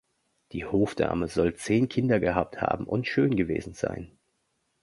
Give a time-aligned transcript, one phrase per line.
[0.53, 4.09] Die Hofdame soll zehn Kinder gehabt haben und schön gewesen sein.